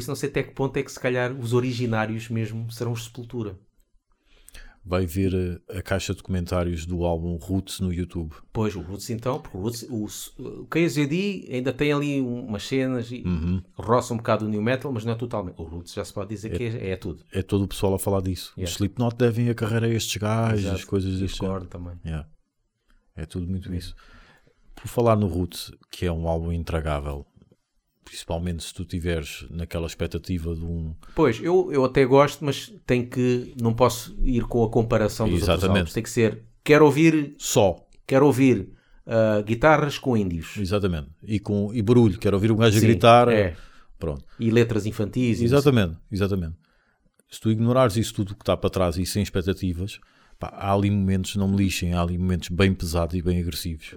[0.00, 3.04] Isso não sei até que ponto é que se calhar os originários mesmo serão os
[3.04, 3.56] Sepultura.
[4.82, 8.34] Vai ver a, a caixa de comentários do álbum Roots no YouTube.
[8.50, 10.06] Pois, o Roots então, porque o, Roots, o,
[10.62, 13.22] o KZD ainda tem ali umas cenas e
[13.74, 15.60] roça um bocado o New Metal, mas não é totalmente.
[15.60, 17.22] O Roots já se pode dizer que é, é tudo.
[17.30, 18.54] É todo o pessoal a falar disso.
[18.56, 18.70] Yeah.
[18.70, 20.76] Os Slipknot devem a carreira a estes gajos, Exato.
[20.76, 21.98] as coisas deste também.
[22.04, 22.26] Yeah.
[23.14, 23.94] É tudo muito isso.
[24.74, 27.26] Por falar no Roots, que é um álbum intragável,
[28.10, 30.92] principalmente se tu tiveres naquela expectativa de um.
[31.14, 33.54] Pois, eu, eu até gosto, mas tem que.
[33.60, 35.78] Não posso ir com a comparação dos outros Exatamente.
[35.78, 35.92] álbuns.
[35.92, 36.42] Tem que ser.
[36.64, 38.68] Quero ouvir, Só, quero ouvir
[39.06, 41.08] ah, guitarras com índios exatamente.
[41.22, 43.28] E, com, e barulho, quero ouvir um gajo a Sim, gritar.
[43.28, 43.56] é.
[43.98, 44.24] Pronto.
[44.38, 45.40] e letras infantis.
[45.40, 46.56] Exatamente, exatamente.
[47.30, 50.00] Se tu ignorares isso tudo que está para trás e sem expectativas,
[50.38, 53.94] pá, há ali momentos, não me lixem, há ali momentos bem pesados e bem agressivos.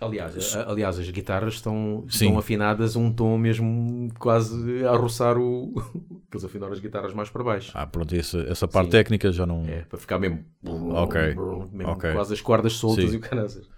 [0.00, 2.26] Aliás, a- aliás, as guitarras estão, Sim.
[2.26, 5.72] estão afinadas a um tom mesmo quase a roçar o.
[6.32, 7.72] Eles afinaram as guitarras mais para baixo.
[7.74, 8.90] Ah, pronto, essa, essa parte Sim.
[8.92, 9.64] técnica já não.
[9.66, 10.44] É, para ficar mesmo.
[10.64, 11.20] Ok,
[11.72, 12.12] mesmo ok.
[12.12, 13.14] Quase as cordas soltas Sim.
[13.14, 13.68] e o caraças.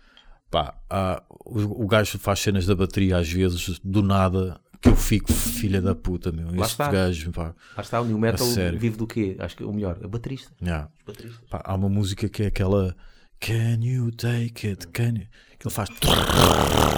[0.51, 4.97] Pá, há- o, o gajo faz cenas da bateria às vezes, do nada, que eu
[4.97, 6.47] fico filha da puta, meu.
[6.49, 6.91] Lá Este está.
[6.91, 7.55] gajo, pá.
[7.77, 9.37] Lá está, o New Metal vive do quê?
[9.39, 10.53] Acho que o melhor, a baterista.
[10.61, 10.89] já.
[10.99, 11.49] Os bateristas.
[11.49, 12.95] Pá, há uma música que é aquela
[13.39, 14.89] Can you take it?
[14.89, 15.27] Can you?
[15.61, 15.89] Que ele faz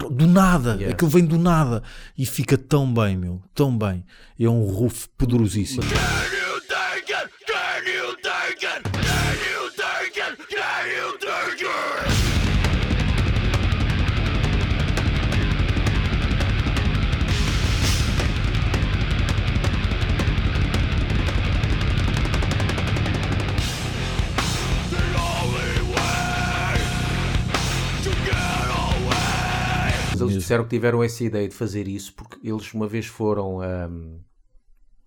[0.09, 0.95] do nada, Yeah.
[0.95, 1.83] aquilo vem do nada
[2.17, 4.05] e fica tão bem, meu, tão bem.
[4.39, 5.83] É um roof poderosíssimo.
[30.33, 34.19] Eles disseram que tiveram essa ideia de fazer isso porque eles uma vez foram ahm,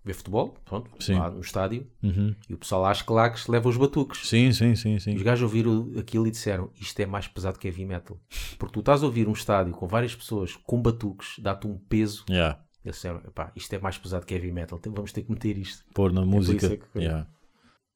[0.03, 1.15] ver futebol, pronto, Sim.
[1.15, 2.35] lá no estádio, Uhum.
[2.47, 4.27] e o pessoal às claques leva os batuques.
[4.29, 5.15] Sim, sim, sim, Os sim.
[5.17, 8.19] gajos ouviram aquilo e disseram isto é mais pesado que heavy metal.
[8.59, 12.23] Porque tu estás a ouvir um estádio com várias pessoas com batuques, dá-te um peso.
[12.29, 12.59] Yeah.
[12.83, 15.57] Eles disseram, "Epá, isto é mais pesado que heavy metal, então vamos ter que meter
[15.57, 15.83] isto.
[15.93, 16.65] Pôr na música.
[16.65, 17.27] isso é que- yeah.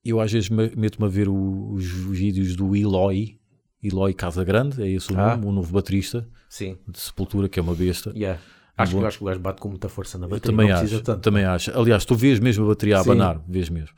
[0.04, 3.39] Eu às vezes me- meto-me a ver os, os vídeos do Eloy,
[3.84, 5.32] Eloy Casagrande, é esse o Ah.
[5.36, 8.12] nome, o novo baterista Sim, de Sepultura, que é uma besta.
[8.16, 8.40] yeah.
[8.78, 9.00] acho, Bom.
[9.02, 11.02] que, acho que o gajo bate com muita força na Eu bateria, também não acho,
[11.02, 11.22] tanto.
[11.22, 11.78] também acho.
[11.80, 13.12] Aliás, tu vês mesmo a bateria a Sim.
[13.12, 13.96] abanar, vês mesmo.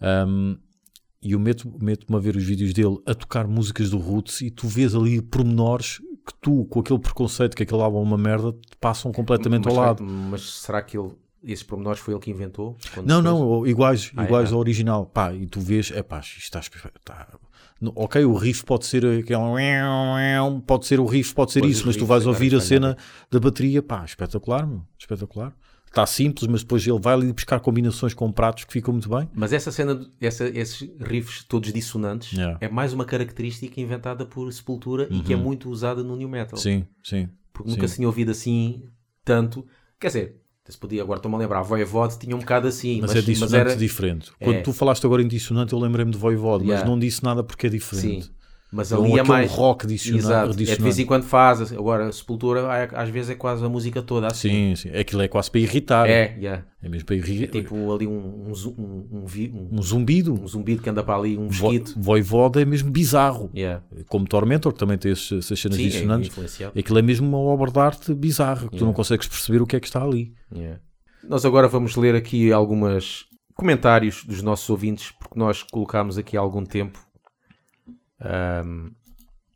[0.00, 0.56] Um,
[1.22, 4.50] e eu meto- meto-me a ver os vídeos dele a tocar músicas do Roots e
[4.50, 8.52] tu vês ali pormenores que tu, com aquele preconceito que aquele álbum é uma merda,
[8.52, 10.02] te passam completamente mas, ao lado.
[10.02, 11.10] mas será que ele,
[11.44, 12.76] esses pormenores foi ele que inventou?
[13.04, 13.24] Não, fez?
[13.24, 14.54] não, iguais, Ah, iguais é?
[14.54, 15.06] ao original.
[15.06, 17.26] Pá, e tu vês, é pá, isto está, está-
[17.82, 19.38] Ok, o riff pode ser aquele.
[20.66, 22.96] Pode ser o riff, pode ser Pois, isso, mas tu riffs vais ouvir a cena
[23.30, 25.54] da bateria, pá, espetacular, meu, espetacular.
[25.86, 29.28] Está simples, mas depois ele vai ali buscar combinações com pratos que ficam muito bem.
[29.34, 32.58] Mas essa cena, essa, esses riffs todos dissonantes, Yeah.
[32.60, 36.56] é mais uma característica inventada por Sepultura e que é muito usada no New Metal.
[36.56, 36.62] Uhum.
[36.62, 37.28] Sim, sim.
[37.52, 37.88] Porque nunca sim.
[37.88, 38.84] se tinha ouvido assim
[39.24, 39.66] tanto.
[39.98, 40.39] Quer dizer,
[40.78, 43.56] podia, agora estou-me a lembrar, a Voivode tinha um bocado assim, Mas, mas, é dissonante
[43.56, 44.30] era- diferente.
[44.40, 44.60] Quando É.
[44.62, 46.88] tu falaste agora em dissonante, eu lembrei-me de Voivode, mas Yeah.
[46.90, 48.24] não disse nada porque é diferente.
[48.24, 48.30] Sim.
[48.72, 50.50] Mas É ali é mais rock dissonante- Exato.
[50.52, 51.72] É de vez em quando faz.
[51.72, 54.48] Agora, Sepultura, é- às vezes é quase a música toda assim.
[54.48, 54.88] Sim, sim.
[54.96, 56.08] Aquilo é quase para irritar.
[56.08, 56.64] É, yeah.
[56.80, 57.50] É mesmo para irritar.
[57.60, 60.34] tipo ali um, um, um, um, um- um zumbido.
[60.34, 61.94] um zumbido que anda para ali, um Vo mosquito.
[61.98, 63.50] Voivode é mesmo bizarro.
[63.54, 63.82] Yeah.
[64.08, 66.60] Como Tormentor, que também tem esses- essas cenas Sim, é dissonantes.
[66.78, 69.74] Aquilo é mesmo uma obra de arte bizarra, que tu não consegues perceber o que
[69.74, 70.32] é que está ali.
[70.54, 70.78] Yeah.
[71.28, 76.40] Nós agora vamos ler aqui alguns comentários dos nossos ouvintes, porque nós colocámos aqui há
[76.40, 76.98] algum tempo
[78.20, 78.90] ahm,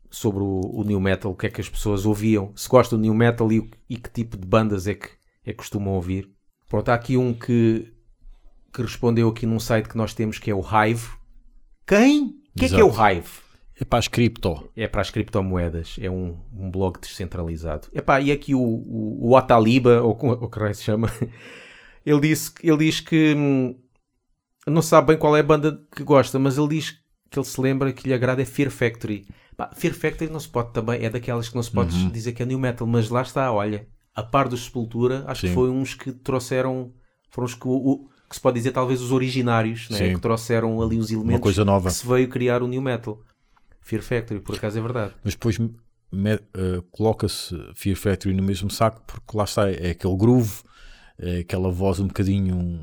[0.09, 3.01] sobre o, o New Metal, o que é que as pessoas ouviam, se gostam do
[3.01, 5.09] New Metal e, e que tipo de bandas é que,
[5.45, 6.29] é que costumam ouvir.
[6.69, 7.91] Pronto, há aqui um que,
[8.73, 11.07] que respondeu aqui num site que nós temos que é o Hive.
[11.85, 12.41] Quem?
[12.55, 13.45] O que é que é o Hive?
[13.77, 14.69] É para as cripto.
[14.75, 17.89] É para as criptomoedas, é um, um blog descentralizado.
[17.93, 21.11] Epá, e aqui o, o, o Ataliba, ou como o que se chama,
[22.05, 23.77] ele, disse, ele diz que hum,
[24.65, 26.97] não sabe bem qual é a banda que gosta, mas ele diz
[27.29, 29.25] que ele se lembra que lhe agrada é Fear Factory.
[29.57, 32.09] Pá, Fear Factory não se pode também, é daquelas que não se pode Uhum.
[32.09, 35.47] dizer que é new metal, mas lá está, olha, a par do Sepultura, acho que
[35.49, 35.53] Sim.
[35.53, 36.91] foi uns que trouxeram,
[37.29, 40.13] foram os que, o- que se pode dizer talvez os originários, né?
[40.13, 41.89] Que trouxeram ali os elementos coisa nova.
[41.89, 43.19] que se veio criar o new metal.
[43.81, 45.13] Fear Factory, por acaso é verdade.
[45.23, 45.69] Mas depois me-
[46.53, 50.63] eh, coloca-se Fear Factory no mesmo saco, porque lá está, é aquele groove,
[51.19, 52.81] é aquela voz um bocadinho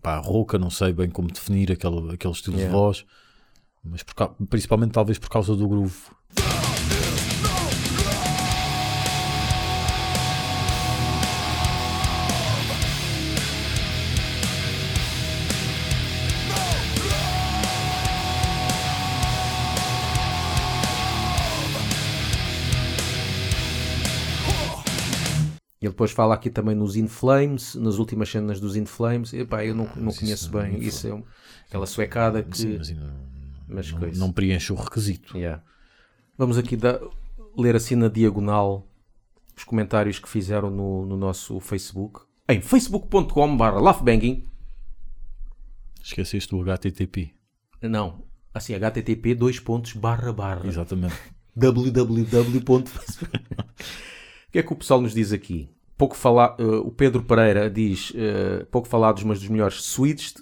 [0.00, 2.72] pá, rouca, não sei bem como definir aquele, aquele estilo Yeah.
[2.74, 3.04] de voz,
[3.84, 5.96] mas por principalmente talvez por causa do groove.
[25.80, 29.32] Ele depois fala aqui também nos In Flames, nas últimas cenas dos In Flames.
[29.32, 30.78] Epá, eu não, não conheço não- bem.
[30.80, 31.22] Isso é
[31.68, 32.58] aquela suecada que.
[32.58, 33.37] Sim, mas ainda
[33.68, 34.18] mas não, coisa.
[34.20, 35.36] não preenche o requisito.
[35.36, 35.62] Yeah.
[36.36, 37.00] Vamos aqui dar-
[37.56, 38.86] ler assim na diagonal
[39.56, 42.20] os comentários que fizeram no, no nosso Facebook.
[42.48, 44.46] Em facebook.com.br laughbanging.
[46.02, 47.32] Esqueceste do HTTP.
[47.82, 48.22] Não,
[48.54, 50.66] assim, http dois pontos barra barra.
[50.66, 51.14] Exatamente.
[51.56, 53.36] www.facebook.
[53.36, 55.68] o que é que o pessoal nos diz aqui?
[55.96, 60.36] Pouco fala, eh, o Pedro Pereira diz eh, pouco falados, mas dos melhores Switched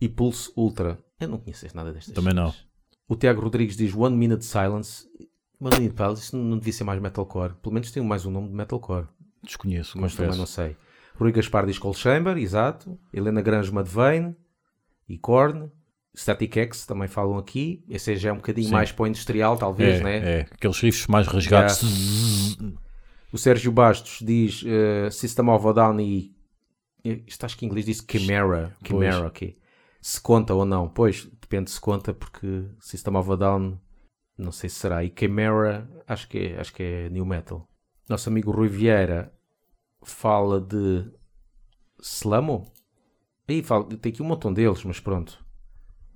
[0.00, 0.98] e Pulse Ultra.
[1.20, 2.14] Eu não conheço nada destas.
[2.14, 2.52] Também não.
[3.12, 5.06] O Tiago Rodrigues diz One Minute Silence.
[5.60, 7.52] Malign Palace, isso não, devia ser mais metalcore.
[7.62, 9.06] Pelo menos tem mais um nome de metalcore.
[9.44, 10.54] Desconheço, Mas também não confesso.
[10.54, 10.76] sei.
[11.16, 12.98] Rui Gaspar diz Cold Chamber, exato.
[13.12, 14.34] Helena Grange Madvein
[15.06, 15.70] e Korn.
[16.16, 17.84] Static X também falam aqui.
[17.86, 18.72] Esse já é um bocadinho Sim.
[18.72, 20.16] mais para o industrial, talvez, É, né?
[20.16, 22.56] é, aqueles riffs mais rasgados.
[23.30, 26.34] O Sérgio Bastos diz eh, System of a Down e.
[27.04, 28.74] Isto acho que em inglês diz Chimera.
[28.82, 29.54] Chimera, ok.
[30.00, 30.88] Se conta ou não.
[30.88, 33.78] Pois, depende se conta, porque System of a Down
[34.38, 35.04] não sei se será.
[35.04, 37.68] E Chimera, acho que é, acho que é New Metal.
[38.08, 39.32] Nosso amigo Rui Vieira
[40.02, 41.12] fala de
[42.00, 42.64] Slamo.
[43.46, 45.44] Aí fala, tem aqui um montão deles, mas pronto.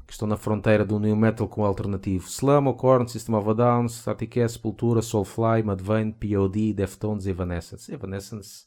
[0.07, 2.27] Que estão na fronteira do New Metal com o alternativo.
[2.27, 7.92] Slamo, Korn, System of a Down, Static S, Sepultura, Soulfly, Mudvayne, POD, Deftones Evanescence.
[7.92, 8.66] Evanescence...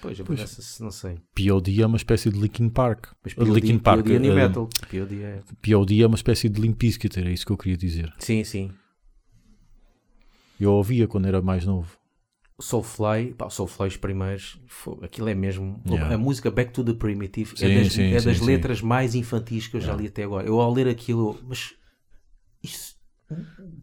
[0.00, 1.18] Pois, Evanescence, não sei.
[1.34, 3.08] POD é uma espécie de Linkin Park.
[3.24, 4.02] Mas Linkin Park.
[4.02, 4.68] POD é New eh, Metal.
[4.90, 5.42] POD é...
[5.62, 8.12] POD é uma espécie de Limp Bizkit, era isso que eu queria dizer.
[8.18, 8.70] Sim, sim.
[10.58, 11.98] Eu ouvia quando era mais novo.
[12.58, 14.58] Soulfly, pá, Soulfly os primeiros,
[15.02, 16.14] aquilo é mesmo Yeah.
[16.14, 18.44] a música Back to the Primitive Sim, é das, sim, é das sim.
[18.44, 20.46] letras mais infantis que eu já li até agora.
[20.46, 21.74] Eu ao ler aquilo, mas
[22.62, 22.96] isto,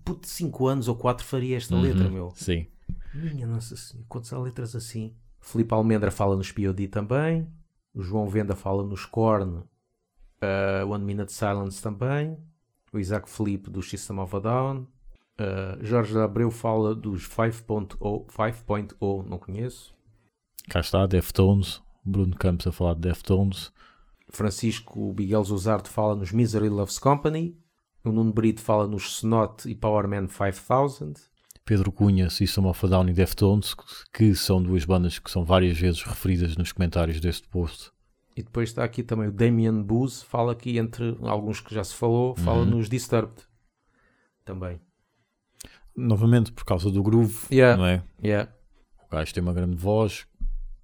[0.03, 2.33] puto de 5 anos ou 4 faria esta letra, meu.
[2.35, 2.65] Sim.
[3.13, 5.13] Minha nossa senhora, quantas letras assim?
[5.43, 7.47] Filipe Almendra fala nos POD também.
[7.93, 9.57] O João Venda fala nos Korn.
[10.41, 12.37] Uh, One Minute Silence também.
[12.91, 14.87] O Isaac Felipe do System of a Down.
[15.39, 19.93] Uh, Jorge Abreu fala dos 5.0, 5.0, não conheço.
[20.69, 21.81] Cá está, Deftones.
[22.05, 23.71] Bruno Campos a falar de Deftones.
[24.29, 27.57] Francisco Miguel Zuzardo fala nos Misery Loves Company.
[28.03, 31.32] O Nuno Brito fala nos Snot e Powerman 5000.
[31.65, 33.73] Pedro Cunha, System of a Down e Deftones,
[34.13, 37.91] que são duas bandas que são várias vezes referidas nos comentários deste post.
[38.35, 41.93] E depois está aqui também o Damien Booz, fala aqui entre alguns que já se
[41.93, 43.43] falou, fala nos Disturbed.
[44.43, 44.79] Também.
[45.95, 47.77] Novamente, por causa do groove, Yeah.
[47.77, 48.03] não é?
[48.23, 48.51] Yeah.
[49.05, 50.25] O gajo tem uma grande voz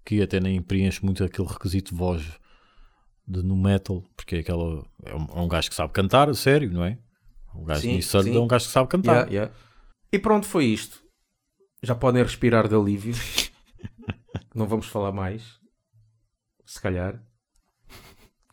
[0.05, 2.23] que até nem preenche muito aquele requisito de voz
[3.27, 6.33] de no metal, porque é, aquela, é, um, é um gajo que sabe cantar, a
[6.33, 6.97] sério, não é?
[7.53, 8.37] O gajo Sim, de Disturbed sim.
[8.37, 9.11] é um gajo que sabe cantar.
[9.27, 9.53] Yeah, yeah.
[10.11, 11.01] E pronto, foi isto.
[11.83, 13.13] Já podem respirar de alívio.
[14.55, 15.59] Não vamos falar mais.
[16.65, 17.23] Se calhar.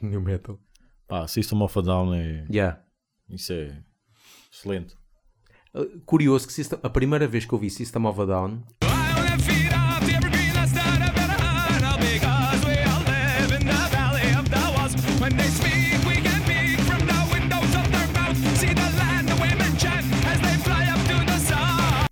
[0.01, 0.59] New Metal.
[1.09, 2.47] Pá, System of a Down é.
[2.51, 2.83] Yeah.
[3.29, 3.83] Isso é
[4.53, 4.95] excelente.
[5.75, 8.62] Uh, Curioso que System- a primeira vez que eu vi System of a Down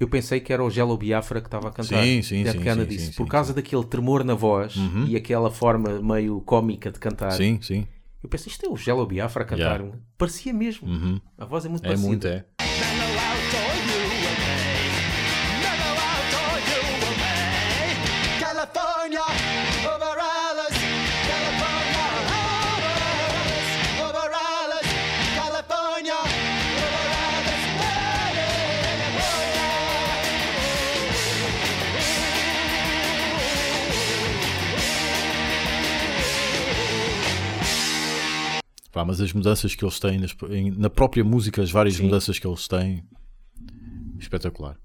[0.00, 2.02] eu pensei que era o Gelo Biafra que estava a cantar.
[2.02, 2.98] Sim, sim, Dead sim, Kennedy.
[2.98, 4.74] sim, sim, Por causa daquele tremor na voz
[5.06, 7.32] e aquela forma meio cómica de cantar.
[7.32, 7.86] Sim, sim.
[8.22, 9.80] Eu pensei, isto é o Gelo Biafra a cantar.
[9.80, 9.98] Yeah.
[10.16, 11.20] Parecia mesmo.
[11.36, 12.08] A voz é muito É parecida.
[12.08, 12.44] muito, é.
[38.94, 42.04] Pá, mas as mudanças que eles têm nas- em- na própria música, as várias Sim.
[42.04, 43.02] mudanças que eles têm,
[44.18, 44.78] espetacular.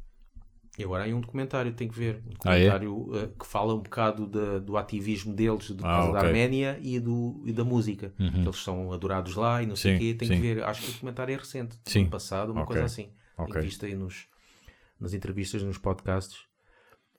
[0.78, 2.24] E agora há aí um documentário, tem que ver.
[2.26, 2.70] Um Ah, é?
[2.70, 6.20] documentário eh, que fala um bocado da- do ativismo deles, do Ah, causa da.
[6.22, 6.26] Uhum.
[6.26, 8.14] Arménia e, do, e da música.
[8.18, 10.14] Que eles são adorados lá e não sei o quê.
[10.18, 10.36] Tem sim.
[10.36, 10.64] que ver.
[10.64, 11.78] Acho que o documentário é recente.
[11.86, 12.02] Sim.
[12.02, 12.68] ano passado, uma Ok.
[12.68, 13.10] coisa assim.
[13.38, 13.52] Ok.
[13.54, 14.26] Tenho visto aí nos,
[15.00, 16.38] nas entrevistas, nos podcasts.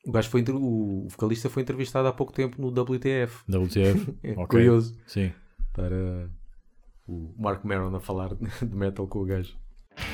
[0.06, 3.44] O gajo foi, o vocalista foi entrevistado há pouco tempo no WTF.
[3.46, 4.14] WTF.
[4.24, 4.96] É curioso.
[5.06, 5.30] Sim.
[5.74, 6.30] Para
[7.10, 8.30] o Mark Maron a falar
[8.62, 9.52] de metal com o gajo.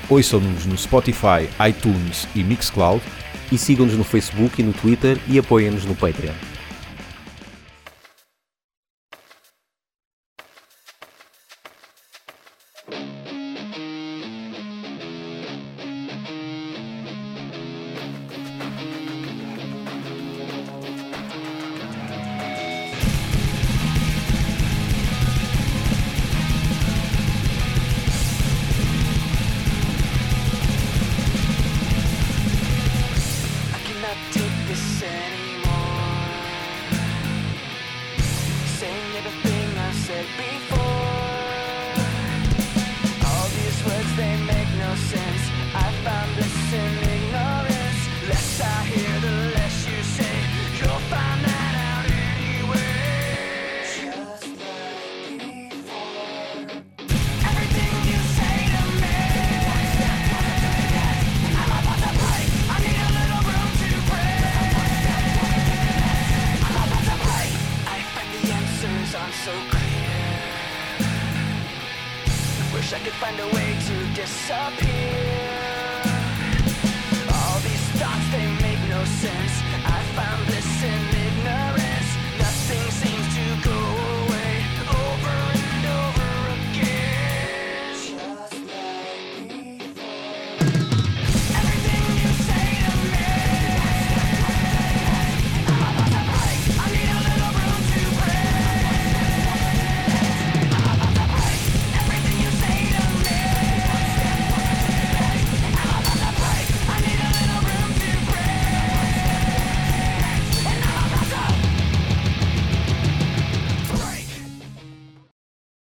[0.09, 3.03] Ouçam-nos no Spotify, iTunes e Mixcloud.
[3.51, 6.56] E sigam-nos no Facebook e no Twitter e apoiem-nos no Patreon.